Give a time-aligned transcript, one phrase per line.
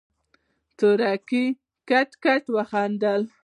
[0.77, 1.45] تورکي
[1.89, 3.21] کټ کټ وخندل.